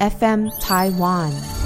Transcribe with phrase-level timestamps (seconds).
[0.00, 1.63] FM Taiwan。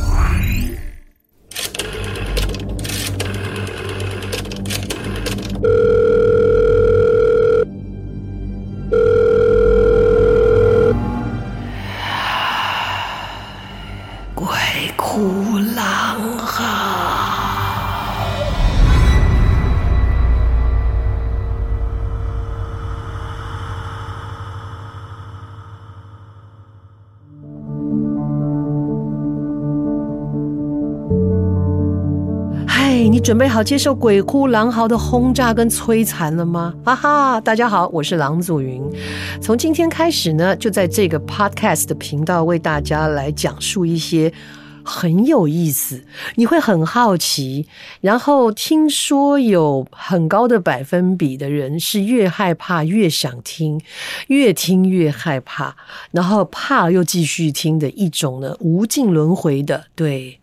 [33.29, 36.75] 准备好接受鬼哭狼嚎的轰炸跟摧残了吗？
[36.83, 38.91] 哈哈，大家好，我是郎祖筠。
[39.39, 44.33] 从今天开始呢，就在这个 podcast 的频道为大家来讲述一些
[44.83, 46.03] 很有意思，
[46.37, 47.67] 你会很好奇。
[48.01, 53.79] 然后听说有很高的百分比的人是越害怕越想听，
[54.29, 55.77] 越听越害怕，
[56.13, 60.41] 然后怕又继续听的一种呢，无尽轮回的，对。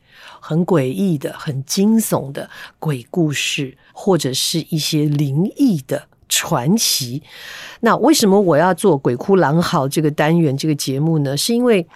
[0.48, 2.48] 很诡异的、很惊悚的
[2.78, 7.24] 鬼故事，或者是一些灵异的传奇。
[7.80, 11.36] 那为什么我要做“鬼哭狼嚎”这个单元、这个节目呢？
[11.36, 11.88] 是因为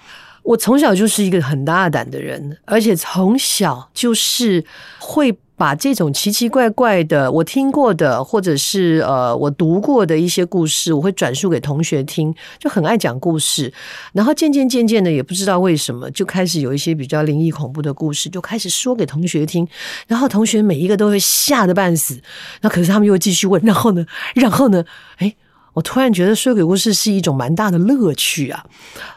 [0.50, 4.66] 我从小就是一个很大胆的人，而且从小就是
[5.00, 5.38] 会。
[5.59, 13.73] 把这种奇奇怪怪的我听过的，或者是呃我读过的一些故事，我会转述给同学听，就很爱讲故事。
[14.14, 19.67] 然后渐渐渐渐的，也不知道为什么，就开始有一些比较灵异恐怖的故事，就开始说给同学听。
[20.08, 22.17] 然后同学每一个都会吓得半死。
[22.61, 24.05] 那可是他们又继续问，然后呢？
[24.36, 24.86] 然后呢？
[25.17, 25.36] 诶
[25.73, 28.66] 我突然觉得说鬼故事是一种蛮大的乐趣啊，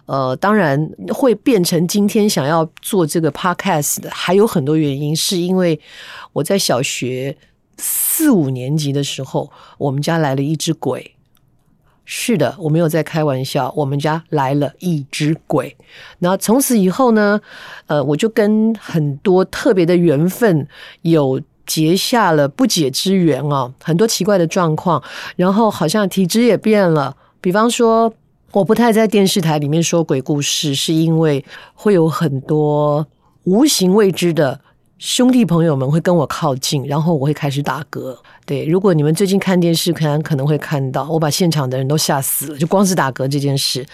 [0.07, 5.81] 呃，当然会变成今天想要做这个 podcast 的，还有很多原因，是因为
[6.35, 7.37] 我在小学
[7.79, 11.15] 四五年级的时候，我们家来了一只鬼。
[12.05, 15.77] 是的，我没有在开玩笑，我们家来了一只鬼。
[16.19, 17.41] 然后从此以后呢，
[17.87, 20.69] 呃，我就跟很多特别的缘分
[21.01, 21.41] 有。
[21.73, 25.03] 结下了不解之缘哦，很多奇怪的状况，
[25.37, 27.17] 然后好像体质也变了。
[27.41, 28.13] 比方说，
[28.53, 33.07] 我不太在电视台里面说鬼故事，是因为会有很多
[33.45, 34.61] 无形未知的
[34.99, 38.15] 兄弟朋友们会跟我靠近，然后我会开始打嗝。
[38.45, 43.87] 对，如果你们最近看电视，可能可能会看到，我把现场的人都吓死了，就光是打嗝这件事。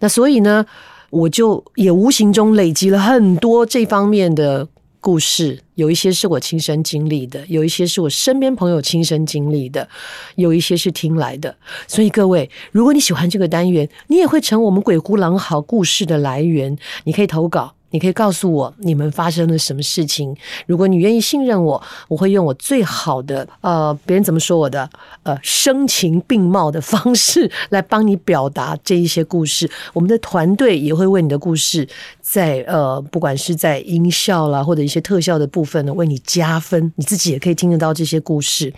[0.00, 0.64] 那所以呢，
[1.10, 4.66] 我就也无形中累积了很多这方面的。
[5.00, 9.88] 故事有一些是我亲身经历的，有一些是我身边朋友亲身经历的，
[10.36, 11.56] 有一些是听来的。
[11.86, 17.74] 所以各位，如果你喜欢这个单元，你也会成我们鬼哭狼嚎故事的来源，你可以投稿。
[17.90, 20.36] 你可以告诉我你们发生了什么事情。
[20.66, 24.88] 如果你愿意信任我，我会用我最好的呃，别人怎么说我的
[25.22, 29.70] 呃声情并茂的方式来帮你表达这一些故事。
[29.92, 31.86] 我们的团队也会为你的故事
[32.20, 36.92] 在呃，不管是在音效啦或者一些特效的部分呢，为你加分。
[36.96, 38.72] 你自己也可以听得到这些故事。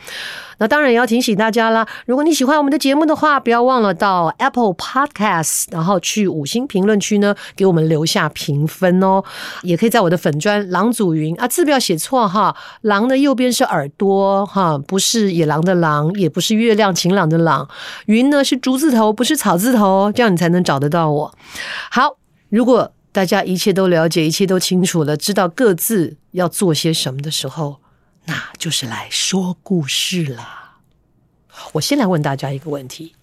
[0.61, 9.25] 那当然也要提醒大家啦，如果你喜欢我们的节目的话，不要忘了到 Apple Podcast，然后去五星评论区呢给我们留下评分哦。
[9.63, 17.67] 也可以在我的粉专狼祖云啊，字不要写错哈，狼的右边是耳朵哈，不是野狼的狼，也不是月亮晴朗的朗，
[18.05, 21.35] 云呢是竹字头，不是草字头，这样你才能找得到我。
[21.91, 22.19] 好，
[22.51, 27.77] 如果大家一切都了解，一切都清楚了，知道各自要做些什么的时候。
[28.27, 30.79] 那就是来说故事啦。
[31.73, 33.15] 我先来问大家一个问题：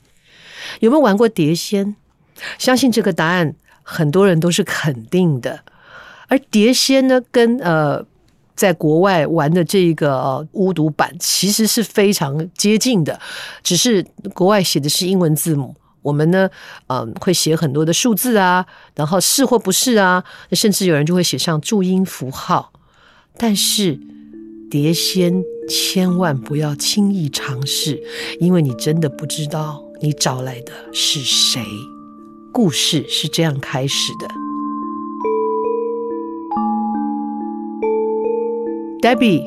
[0.79, 1.95] 有没有玩过碟仙？
[2.57, 5.63] 相信这个答案很多人都是肯定的。
[6.27, 8.05] 而碟仙呢，跟呃，
[8.53, 13.19] 在国外玩的这个、呃、巫毒版其实是非常接近的，
[13.63, 16.49] 只是国外写的是英文字母，我们呢，
[16.87, 22.73] 嗯、呃，会写很多的数字啊，然后是或不是啊，甚至有人就会写上注音符号，
[23.37, 23.99] 但是。
[24.69, 28.03] 碟仙千万不要轻易尝试，
[28.37, 31.61] 因为你真的不知道你找来的是谁。
[32.51, 34.27] 故事是这样开始的
[39.01, 39.41] ：Debbie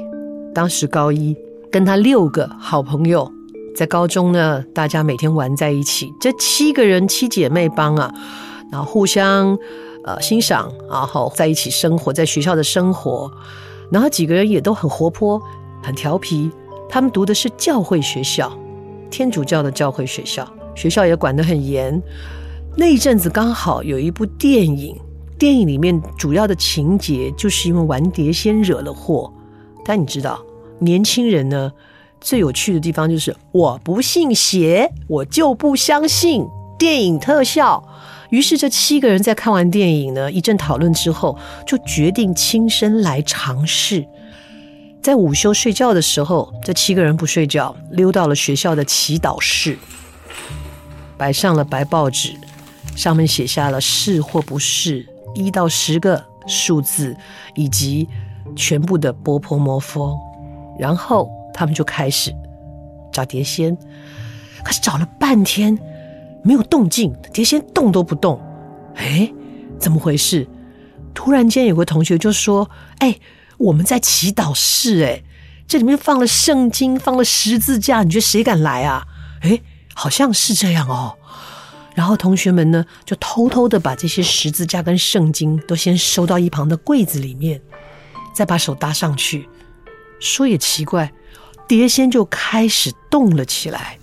[0.55, 1.37] 当时高一，
[1.71, 3.31] 跟她六个好朋友
[3.77, 6.15] 在高中呢，大家每天玩在一起。
[6.19, 8.15] 这七个人七姐妹帮啊，
[8.73, 9.59] 然后互相
[10.05, 13.31] 呃欣赏，然后在一起生活，在学校的生活。
[13.91, 15.41] 然后几个人也都很活泼，
[15.83, 16.51] 很调皮。
[16.89, 18.53] 他们读的是教会学校，
[19.11, 22.01] 天主教的教会学校，学校也管得很严。
[22.77, 24.97] 那一阵子刚好有一部电影，
[25.39, 29.33] 电影里面主要的情节就是因为玩碟仙惹了祸。
[29.85, 30.41] 但你知道，
[30.79, 31.73] 年轻人呢，
[32.21, 36.47] 最有趣的地方就是我不信邪，我就不相信
[36.79, 37.83] 电影特效。
[38.31, 41.37] 于是这七个人在看完电影呢，一阵讨论之后，
[41.67, 44.07] 就决定亲身来尝试。
[45.03, 49.79] 在午休睡觉的时候，这七个人不睡觉，溜到了学校的祈祷室，
[51.17, 52.35] 摆上了白报纸，
[52.95, 57.17] 上面写下了是或不是一到十个数字，
[57.55, 58.07] 以及
[58.55, 60.19] 全部的波泼摩佛，
[60.79, 62.31] 然后他们就开始
[63.11, 63.77] 找碟仙，
[64.63, 65.79] 可是找了半天
[66.43, 68.41] 没有动静，碟仙动都不动。
[68.97, 69.33] 哎，
[69.79, 70.49] 怎么回事？
[71.15, 73.19] 突然间有个同学就说：“哎。”
[73.61, 75.23] 我们在祈祷室，哎，
[75.69, 79.05] 这里面放了圣经，放了十字架，你觉得谁敢来啊？
[79.43, 79.61] 哎，
[79.93, 81.19] 好像是这样哦。
[81.95, 87.61] 然后同学们呢，就偷偷的把这些十字架跟圣经都先收到一旁的柜子里面，
[88.35, 89.47] 再把手搭上去。
[90.21, 91.13] 说也奇怪，
[91.69, 93.99] 碟仙就开始动了起来。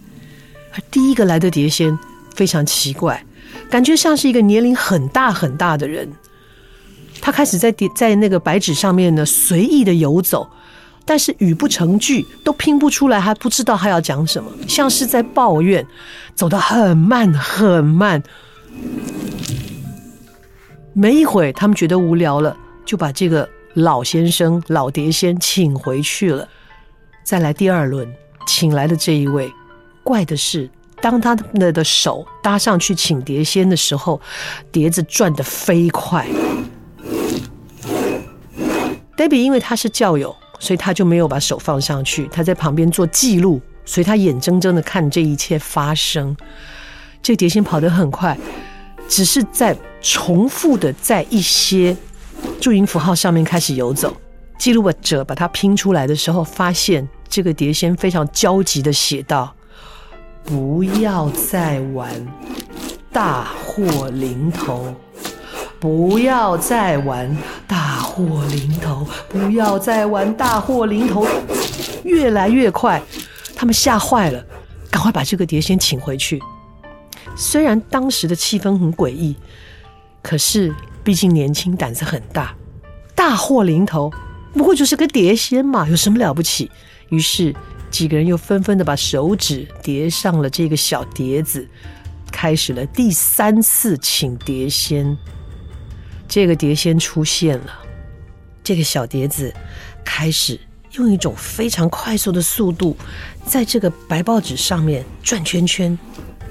[0.74, 1.98] 而第一个来的碟仙
[2.38, 3.25] 非常奇怪，
[3.69, 6.07] 感觉像是一个年龄很大很大的人。
[7.19, 10.48] 他开始在在那个白纸上面呢随意的游走，
[11.04, 15.86] 但是语不成句，都拼不出来，还不知道他要讲什么，像是在抱怨，
[16.36, 18.22] 走得很慢很慢。
[20.94, 22.56] 没一会，他们觉得无聊了，
[22.86, 26.48] 就把这个老先生老碟仙请回去了。
[27.24, 28.07] 再来第二轮，
[28.45, 29.51] 请来的这一位，
[30.04, 30.69] 怪的是，
[31.01, 34.19] 当他的的手搭上去请碟仙的时候，
[34.71, 36.27] 碟子转得飞快。
[39.15, 46.35] Debbie 因为他是教友，所以他就没有把手放上去，他在旁边做记录，所以他眼睁睁的看这一切发生。
[47.21, 48.38] 这碟仙跑得很快，
[49.07, 51.97] 只是在重复的在一些
[52.61, 54.15] 注音符号上面开始游走。
[54.57, 59.53] 记录者把它拼出来的时候，发现这个碟仙非常焦急的写道
[60.47, 62.09] ：“不要再玩
[63.11, 64.91] 大祸临头。”
[65.79, 69.07] 不要再玩大祸临头！
[69.29, 71.23] 不要再玩大祸临头！
[72.03, 72.99] 越来越快，
[73.55, 74.44] 他们吓坏了，
[74.89, 76.41] 赶快把这个碟仙请回去。
[77.35, 79.35] 虽然当时的气氛很诡异，
[80.23, 80.73] 可是
[81.03, 82.55] 毕竟年轻，胆子很大。
[83.13, 84.11] 大祸临头，
[84.53, 86.71] 不过就是个碟仙嘛，有什么了不起？
[87.09, 87.53] 于是
[87.89, 91.68] 几个人又纷纷的把手指叠上了这个小碟子，
[92.31, 95.18] 开始了第三次请碟仙。
[96.28, 97.72] 这个碟仙出现了，
[98.63, 99.54] 这个小碟子
[100.04, 100.60] 开始
[100.92, 102.95] 用一种非常快速的速度，
[103.45, 105.98] 在这个白报纸上面转圈圈，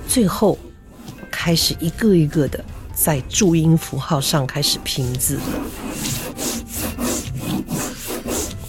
[0.09, 0.59] 最后
[1.31, 5.39] 开始一个一个的在注音符号上开始拼字。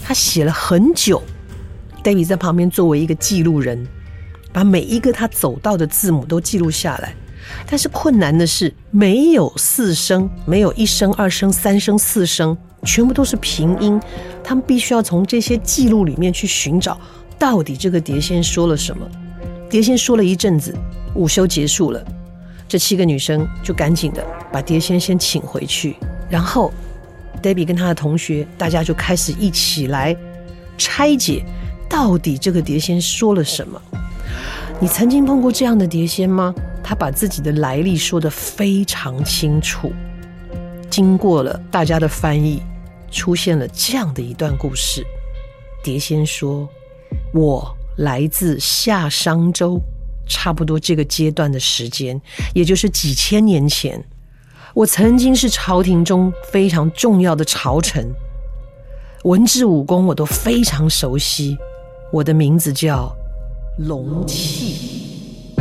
[0.03, 1.23] 他写了很久
[2.07, 3.85] ，David 在旁边作为一个记录人，
[4.53, 7.13] 把每一个他走到的字母都记录下来。
[7.69, 13.99] 但是困难的是，没有四声，没有一声、二声、三声、四声，全部都是平音。
[14.41, 16.97] 他们必须要从这些记录里面去寻找，
[17.37, 19.05] 到底这个碟仙说了什么。
[19.69, 20.73] 碟仙说了一阵子，
[21.13, 22.01] 午休结束了，
[22.69, 25.97] 这七个女生就赶紧的把碟仙先请回去，
[26.29, 26.73] 然后
[27.41, 30.15] Debbie 跟她的同学，大家就开始一起来
[30.77, 31.45] 拆解，
[31.89, 33.81] 到底这个碟仙说了什么。
[34.79, 36.53] 你曾经碰过这样的碟仙吗？
[36.83, 39.91] 他把自己的来历说得非常清楚，
[40.89, 42.61] 经过了大家的翻译，
[43.11, 45.05] 出现了这样的一段故事。
[45.83, 46.69] 碟仙说
[47.33, 49.81] ：“我来自夏商周，
[50.29, 52.21] 差不多这个阶段的时间，
[52.53, 54.01] 也就是几千年前。
[54.73, 58.09] 我曾经是朝廷中非常重要的朝臣，
[59.23, 61.57] 文治武功我都非常熟悉。
[62.11, 63.13] 我的名字叫。”
[63.79, 65.53] 龙气，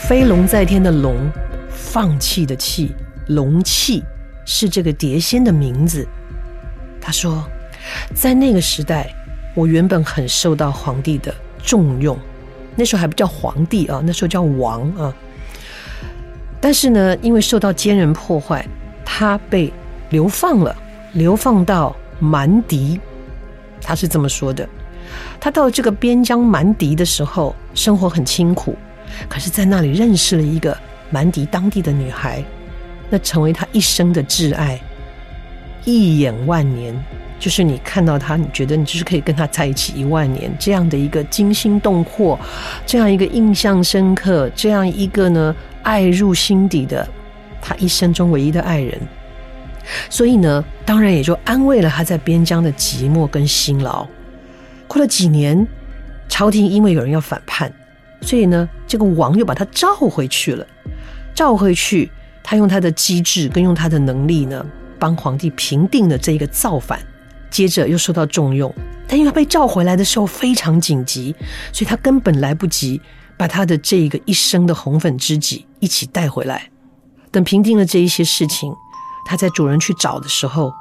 [0.00, 1.14] 飞龙在天的龙，
[1.68, 2.94] 放弃的弃，
[3.28, 4.02] 龙气
[4.46, 6.08] 是这个碟仙的名字。
[7.02, 7.44] 他说，
[8.14, 9.14] 在那个时代，
[9.54, 12.18] 我原本很受到皇帝的重用，
[12.74, 15.14] 那时候还不叫皇帝啊，那时候叫王啊。
[16.64, 18.64] 但是呢，因为受到奸人破坏，
[19.04, 19.70] 他被
[20.08, 20.74] 流放了，
[21.12, 22.98] 流放到蛮狄。
[23.82, 24.66] 他是这么说的：
[25.38, 28.74] 他到这个边疆蛮狄的时候，生活很清苦，
[29.28, 30.74] 可是在那里认识了一个
[31.10, 32.42] 蛮狄当地的女孩，
[33.10, 34.80] 那成为他一生的挚爱，
[35.84, 36.98] 一眼万年，
[37.38, 42.40] 就是你看到他，你觉得你就是可以跟他在一起一万年，这样的一个惊心动魄，
[42.86, 45.54] 这样一个印象深刻，这样一个呢。
[45.84, 47.08] 爱入心底的，
[47.62, 49.00] 他一生中唯一的爱人，
[50.10, 54.04] 所以呢，当然也就安慰了他在边疆的寂寞跟辛劳。
[54.88, 55.66] 过了几年，
[56.28, 57.72] 朝廷因为有人要反叛，
[58.20, 60.66] 所以呢，这个王又把他召回去了。
[61.34, 62.10] 召回去，
[62.42, 64.64] 他用他的机智跟用他的能力呢，
[64.98, 66.98] 帮皇帝平定了这一个造反。
[67.50, 68.74] 接着又受到重用，
[69.06, 71.32] 但因为他被召回来的时候非常紧急，
[71.72, 73.00] 所以他根本来不及
[73.38, 76.70] 把他的这一个一生的红粉知己一起带回来。
[77.30, 78.72] 等平定了这一些事情，
[79.26, 80.72] 他在主人去找的时候，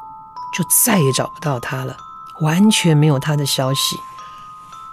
[0.56, 1.98] 就再也找不到他了，
[2.42, 3.98] 完全没有他的消息。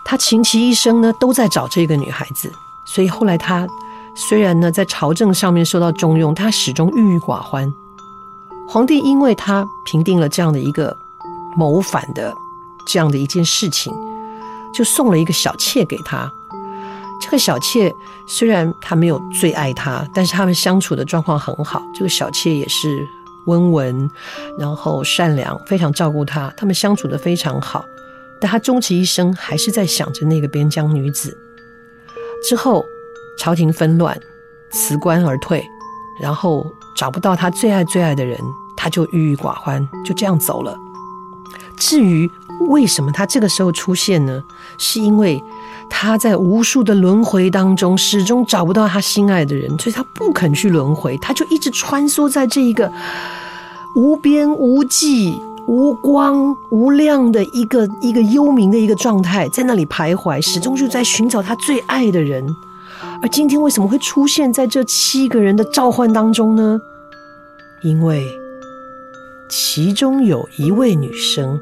[0.07, 2.51] 他穷其一生呢，都在找这个女孩子，
[2.87, 3.67] 所以后来他
[4.17, 7.71] 虽然呢在朝政上面受到重用，他始终郁郁寡欢。
[8.67, 10.97] 皇帝因为他平定了这样的一个
[11.57, 12.35] 谋反的
[12.87, 13.93] 这样的一件事情，
[14.73, 16.31] 就送了一个小妾给他。
[17.21, 17.93] 这个小妾
[18.27, 21.83] 虽然他没有最爱他，但是他们相处的状况很好。
[21.95, 23.07] 这个小妾也是。
[23.47, 24.09] 温文，
[24.59, 27.83] 然后善良，非常照顾他，他们相处的非常好。
[28.39, 31.37] 但他终其一生还是在想着那个边疆女子。
[32.47, 32.85] 之后，
[33.39, 34.17] 朝廷纷乱，
[34.71, 35.67] 辞官而退，
[36.21, 38.39] 然后找不到他最爱最爱的人，
[38.77, 40.79] 他就郁郁寡欢，就这样走了。
[41.79, 42.31] 至于
[42.69, 44.45] 为什么他这个时候出现呢？
[44.79, 45.43] 是因为。
[45.91, 52.91] 他在无数的轮回当中，始终找不到他心爱的人，所以他不肯去轮回，他就一直穿梭在这一个
[53.97, 55.35] 无边无际、
[55.67, 62.57] 无光无亮的一个一个幽冥的一个状态，在那里徘徊，始终就在寻找他最爱的人。
[63.23, 66.81] 而今天为什么会出现在这七个人的召唤当中呢？
[67.83, 68.25] 因为
[69.51, 71.61] 其中有一位女生。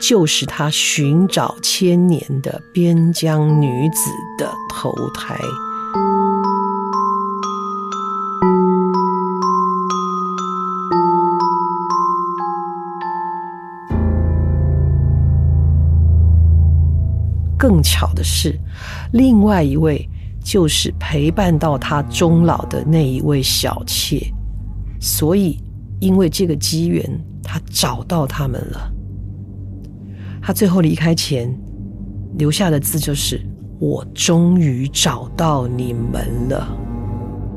[0.00, 5.38] 就是他寻找千年的边疆女子的投胎。
[17.58, 18.58] 更巧的是，
[19.12, 20.08] 另外一位
[20.42, 24.18] 就是陪伴到他终老的那一位小妾。
[24.98, 25.58] 所以，
[26.00, 27.06] 因为这个机缘，
[27.42, 28.90] 他找到他们了。
[30.50, 31.48] 他最后离开前
[32.36, 33.40] 留下的字就是
[33.78, 36.66] ：“我终于找到你们了，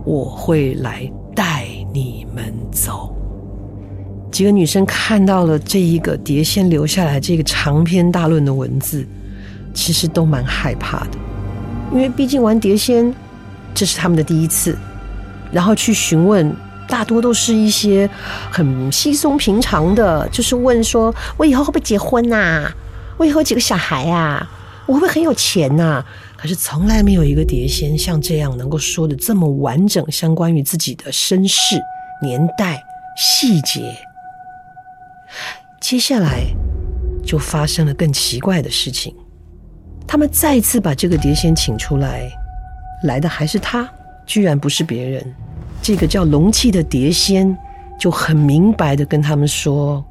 [0.06, 3.12] 我会来带你们走。”
[4.32, 9.04] 几个女生看到了这一个碟仙留下来这个长篇大论的文字，
[9.74, 11.18] 其实都蛮害怕的，
[11.92, 13.12] 因为毕竟玩碟仙
[13.74, 14.78] 这是他们的第一次，
[15.52, 16.56] 然后去询问。
[16.86, 18.08] 大多都是一些
[18.52, 22.70] 很稀松平常的，就是问说：“我以后会不会结婚呐？
[23.18, 24.50] 我以后几个小孩啊？
[24.86, 26.04] 我会不会很有钱呐？”
[26.36, 31.82] 可是从来没有一个碟仙像这样能够说的这么完整，相关于自己的身世、
[32.22, 32.84] 年代、
[33.16, 33.96] 细节。
[35.80, 36.44] 接下来
[37.26, 39.16] 就发生了更奇怪的事情，
[40.06, 42.30] 他们再次把这个碟仙请出来，
[43.04, 43.90] 来的还是他，
[44.26, 45.36] 居然不是别人。
[45.82, 47.58] 这个叫龙气的碟仙
[47.98, 50.04] 就很明白的跟他们说：“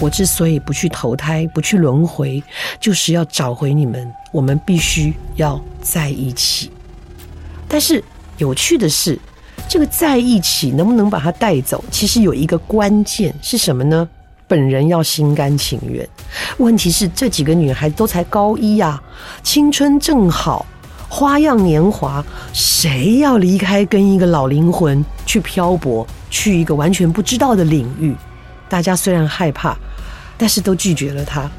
[0.00, 2.42] 我之所以不去投胎，不去轮回，
[2.80, 4.12] 就是要找回你们。
[4.32, 6.70] 我们必须要在一起。
[7.68, 8.02] 但是
[8.38, 9.18] 有趣的是，
[9.68, 14.08] 这个在一起能不能把它带走，其实有一个关键是什么呢？
[14.46, 16.06] 本人要心甘情愿。
[16.58, 19.02] 问题是这几个女孩都才高一呀，
[19.42, 20.66] 青春正好。”
[21.06, 28.12] 花样年华，谁要离开跟一个老灵魂去漂泊，去一个完全不知道的领域？
[28.68, 29.76] 大家虽然害怕，
[30.44, 31.50] 但是都拒绝了他。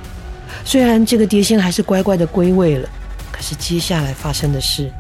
[0.63, 2.87] 虽然这个碟仙还是乖乖的归位了，
[3.31, 4.91] 可是接下来发生的事，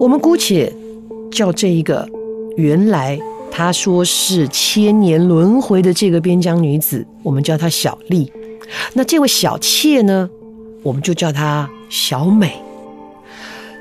[0.00, 0.72] 我们姑且
[1.30, 2.04] 叫这一个
[2.56, 3.16] 原来。
[3.52, 8.32] 他说是千年轮回的这个边疆女子，我们叫她小丽。
[8.94, 10.28] 那这位小妾呢，
[10.82, 12.60] 我们就叫她小美。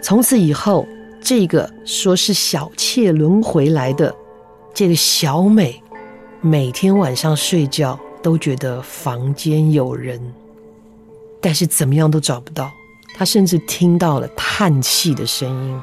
[0.01, 0.87] 从此以后，
[1.21, 4.15] 这个说是小妾轮回来的
[4.73, 5.81] 这个小美，
[6.41, 10.33] 每天晚上睡觉都觉得房间有人，
[11.41, 12.71] 但是怎么样都找不到。
[13.15, 15.81] 她甚至听到了叹气的声音，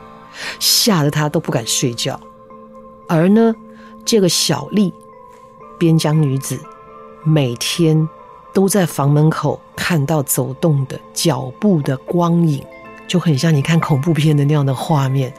[0.59, 2.19] 吓得她都不敢睡觉。
[3.07, 3.55] 而呢，
[4.05, 4.93] 这个小丽，
[5.79, 6.59] 边疆女子，
[7.23, 8.09] 每天
[8.55, 12.65] 都在房门口看到走动的脚步的光影，
[13.07, 15.33] 就很像你看恐怖片的那样的画面。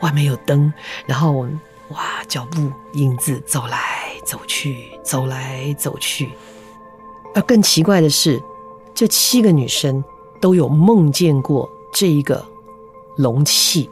[0.00, 0.72] 外面有灯，
[1.06, 1.46] 然后
[1.90, 3.78] 哇，脚步影子走来
[4.24, 6.30] 走去，走来走去。
[7.36, 8.42] 而更奇怪的是，
[8.92, 10.02] 这七个女生
[10.40, 12.44] 都有梦见过这一个
[13.16, 13.88] 容器。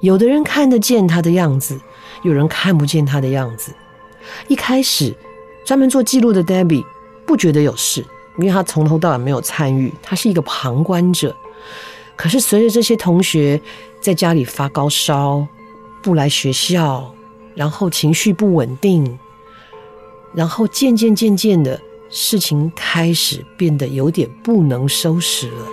[0.00, 1.78] 有的人看得见她的样子，
[2.22, 3.74] 有人看不见她的样子。
[4.48, 5.14] 一开始，
[5.62, 6.86] 专门做记录的 Debbie
[7.26, 8.00] 不觉得有事，
[8.38, 11.36] 因为他从头到尾没有参与，他是一个旁观者。
[12.20, 13.58] 可是随着这些同学
[13.98, 15.46] 在家里发高烧，
[16.02, 17.14] 不来学校，
[17.54, 19.18] 然后情绪不稳定，
[20.34, 25.66] 然后渐渐渐渐的，事情开始变得有点不能收拾了。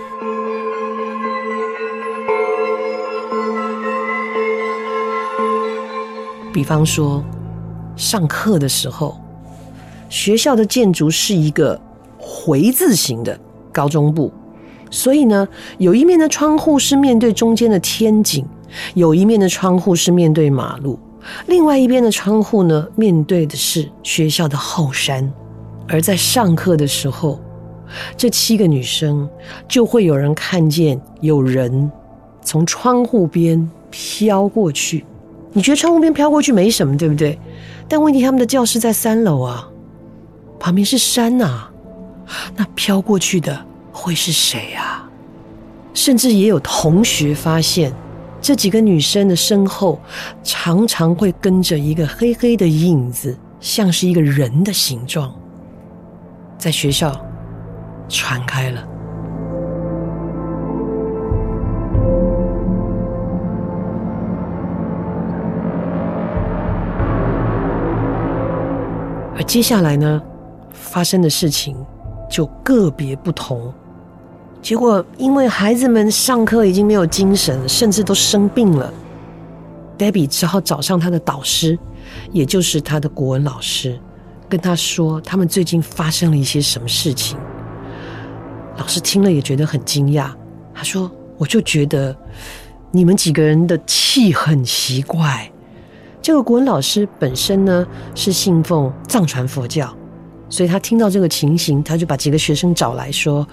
[6.50, 7.22] 比方说，
[7.94, 9.20] 上课的时候，
[10.08, 11.78] 学校的建筑是一个
[12.16, 13.38] 回字形的
[13.70, 14.32] 高中部，
[14.90, 15.46] 所以呢，
[15.78, 18.44] 有一面的窗户是面对中间的天井。
[18.94, 20.98] 有一面的窗户是面对马路，
[21.46, 25.32] 另外一边的窗户呢，面对的是学校的后山。
[25.88, 27.40] 而在上课的时候，
[28.14, 29.26] 这七个女生
[29.66, 31.90] 就会有人看见有人
[32.42, 35.02] 从窗户边飘过去。
[35.54, 37.38] 你觉得窗户边飘过去没什么，对不对？
[37.88, 39.66] 但问题他们的教室在三楼啊，
[40.60, 41.70] 旁边是山啊，
[42.54, 43.64] 那飘过去的
[43.98, 45.04] 会是谁啊？
[45.92, 47.92] 甚至也有同学发现。
[48.40, 50.00] 这几个女生的身后
[50.44, 55.34] 常常会跟着一个黑黑的影子，像是一个人的形状，
[56.56, 57.12] 在学校
[58.08, 58.88] 传开了。
[69.36, 70.22] 而接下来呢，
[70.70, 71.76] 发生的事情
[72.30, 73.74] 就个别不同。
[74.68, 78.92] 结果，因为孩子们上课已经没有精神，甚至都生病了
[79.96, 81.78] ，Debbie 只好找上他的导师，
[82.32, 83.98] 也就是他的国文老师，
[84.46, 87.38] 跟他说他们最近发生了一些什么事情。
[88.76, 90.28] 老师听了也觉得很惊讶，
[90.74, 92.14] 他说：“我就觉得
[92.90, 95.50] 你们几个人的气很奇怪。”
[96.20, 99.90] 这个国文老师本身呢是信奉藏传佛教。
[100.50, 103.48] 所以他听到这个情形，他就把几个学生找来说：“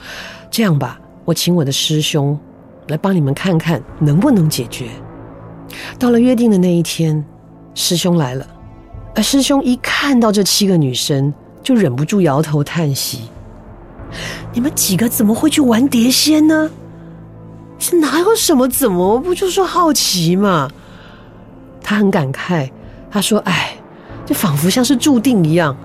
[0.51, 2.39] 这样吧，我请我的师兄
[2.87, 4.87] 来帮你们看看能不能解决。”
[5.99, 7.25] 到了约定的那一天，
[7.73, 8.47] 师兄来了，
[9.15, 11.33] 而师兄一看到这七个女生，
[11.63, 13.23] 就忍不住摇头叹息
[14.53, 16.69] ：“你们几个怎么会去玩碟仙呢？
[17.79, 19.19] 是哪有什么怎么？
[19.19, 20.69] 不就说好奇嘛？”
[21.81, 22.69] 他很感慨，
[23.11, 23.75] 他说：“哎，
[24.25, 25.75] 这仿佛像是注定一样，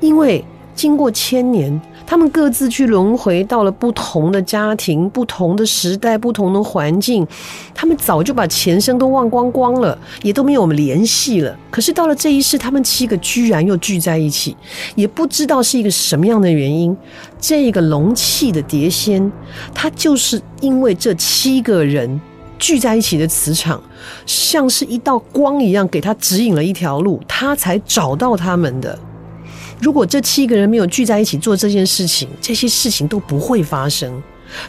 [0.00, 7.26] 因为……”经过千年，他们各自去轮回到了不同的家庭、不同的时代、不同的环境。
[7.74, 11.56] 他们早就把前生都忘光光了，也都没有我们联系了。
[11.70, 14.56] 可是到了这一世，他们七个居然又聚在一起，
[14.94, 16.96] 也不知道是一个什么样的原因。
[17.38, 19.30] 这个龙气的碟仙，
[19.72, 22.20] 他就是因为这七个人
[22.58, 23.80] 聚在一起的磁场，
[24.26, 28.98] 像是一道光一样，给他指引了一条路，他才找到他们的。
[29.84, 34.10] 如果这七个人没有聚在一起做这件事情，这些事情都不会发生。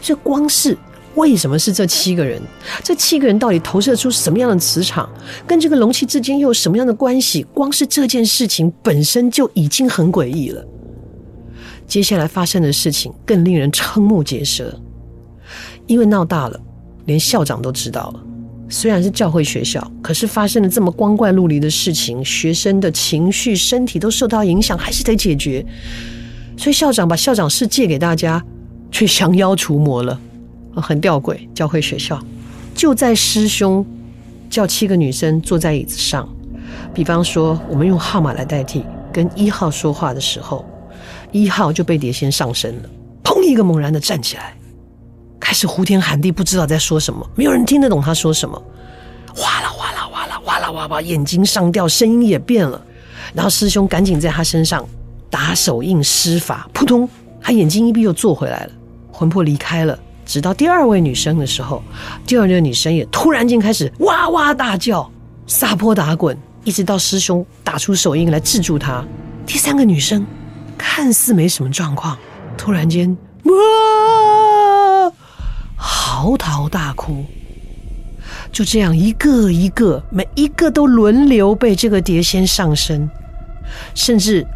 [0.02, 0.76] 所以，光是
[1.14, 2.38] 为什么是这七个人？
[2.84, 5.08] 这七个人到底投射出什么样的磁场？
[5.46, 7.42] 跟这个容器之间又有什么样的关系？
[7.54, 10.62] 光是这件事情本身就已经很诡异了。
[11.86, 14.78] 接下来发生的事情更令人瞠目结舌，
[15.86, 16.60] 因为闹大了，
[17.06, 18.25] 连校长都知道了。
[18.68, 25.64] 虽然是教会学校，可是发生了这么光怪陆离的事情，学生的情绪、身体都受到影响，还是得解决。
[26.56, 28.42] 所以校长把校长室借给大家，
[28.90, 30.18] 却降妖除魔了，
[30.74, 31.38] 很吊诡。
[31.54, 32.20] 教会学校
[32.74, 33.84] 就在师兄
[34.50, 36.28] 叫七个女生坐在椅子上，
[36.92, 40.64] 比方说我们用号码来代替，跟一号说话的时候，
[41.30, 42.90] 一号就被碟仙上身了，
[43.22, 44.56] 砰一个猛然的站起来。
[45.46, 48.60] 开始呼天喊地，不知道在说什么，没有人听得懂他说什么。
[49.32, 52.82] 哗啦哗啦哗啦哗啦哗啦，眼睛上吊，声音也变了。
[53.32, 54.84] 然后师兄赶紧在他身上
[55.30, 57.08] 打手印施法，扑通，
[57.40, 58.72] 他眼睛一闭又坐回来了，
[59.12, 59.96] 魂魄离开了。
[60.24, 61.80] 直到第二位女生的时候，
[62.26, 65.08] 第二位女生也突然间开始哇哇大叫，
[65.46, 69.04] 撒泼打滚，一直到师兄打出手印来制住她。
[69.46, 70.26] 第三个女生
[70.76, 72.18] 看似没什么状况，
[72.58, 73.52] 突然间哇！
[76.16, 77.26] 嚎啕大哭，
[78.50, 83.10] 就这样一个一个，每一个都轮流被这个碟仙上身，
[83.94, 84.46] 甚至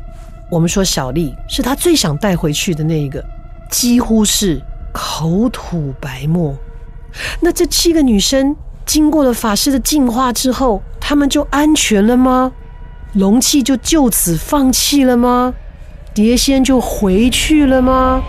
[0.51, 3.23] 我们说小丽是他最想带回去的那一个，
[3.71, 4.59] 几乎是
[4.91, 6.57] 口吐白沫。
[7.41, 12.53] 那这七个女生经过了法师的净化之后，她们就安全了吗？
[13.13, 15.53] 龙契就就此放弃了吗？
[16.15, 18.23] 碟仙就回去了吗？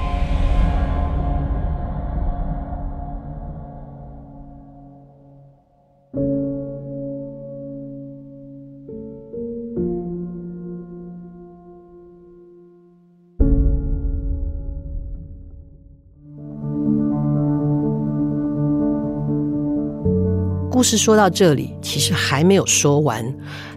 [20.81, 23.23] 故事说到这里，其实还没有说完。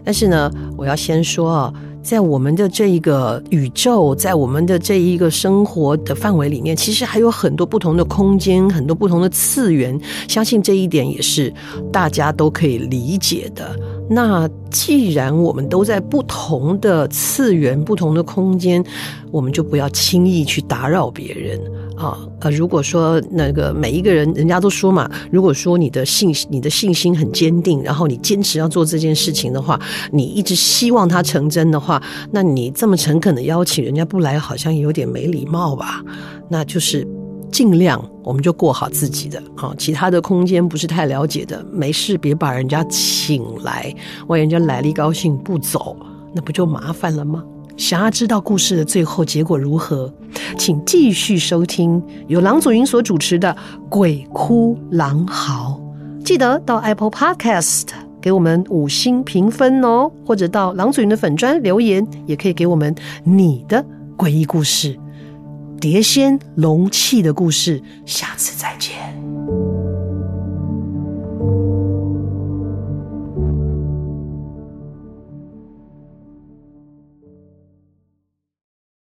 [0.03, 1.73] 但是呢，我要先说啊。
[2.01, 9.99] 在我们的这一个宇宙，在我们的这一个生活的范围里面，其实还有很多不同的空间，很多不同的次元。
[10.27, 11.51] 相信这一点也是
[11.91, 13.75] 大家都可以理解的。
[14.07, 18.83] 那既然我们都在不同的次元、不同的空间，
[19.31, 21.59] 我们就不要轻易去打扰别人。
[21.95, 29.79] 啊，呃，如果说那个每一个人，人家都说嘛，如果说你的信你的信心很坚定，然后你坚持要做这件事情的话，
[30.11, 36.03] 你一直希望它成真的话，那你这么诚恳的邀请人家不来，好像有点没礼貌吧？
[36.49, 37.07] 那就是
[37.51, 43.93] 尽量我们就过好自己的啊，其他的空间不是太了解的，没事别把人家请来，
[44.27, 45.95] 万一人家来了高兴不走，
[46.33, 47.41] 那不就麻烦了吗？
[47.77, 50.13] 想要知道故事的最后结果如何，
[50.57, 53.53] 请继续收听由郎祖筠所主持的
[53.89, 55.79] 《鬼哭狼嚎》。
[56.23, 57.87] 记得到 Apple Podcast
[58.21, 63.85] 给我们五星评分哦，或者到郎祖筠的粉专留言，也可以给我们你的
[64.17, 64.97] 诡异故事、
[65.79, 67.81] 碟仙龙气的故事。
[68.05, 69.24] 下次再见。